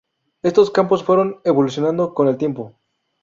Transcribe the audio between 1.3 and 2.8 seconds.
evolucionando con el tiempo.